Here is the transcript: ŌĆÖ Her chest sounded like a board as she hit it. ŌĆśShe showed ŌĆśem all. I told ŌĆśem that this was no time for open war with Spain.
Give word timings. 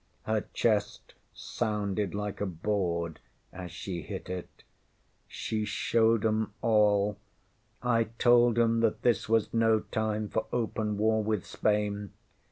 ŌĆÖ 0.25 0.33
Her 0.33 0.41
chest 0.55 1.13
sounded 1.31 2.15
like 2.15 2.41
a 2.41 2.47
board 2.47 3.19
as 3.53 3.71
she 3.71 4.01
hit 4.01 4.29
it. 4.31 4.63
ŌĆśShe 5.29 5.67
showed 5.67 6.23
ŌĆśem 6.23 6.49
all. 6.63 7.17
I 7.83 8.05
told 8.17 8.55
ŌĆśem 8.57 8.81
that 8.81 9.03
this 9.03 9.29
was 9.29 9.53
no 9.53 9.81
time 9.81 10.27
for 10.27 10.47
open 10.51 10.97
war 10.97 11.23
with 11.23 11.45
Spain. 11.45 12.13